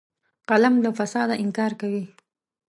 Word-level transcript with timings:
قلم 0.49 0.75
له 0.83 0.89
فساده 0.99 1.35
انکار 1.43 1.71
کوي 1.81 2.05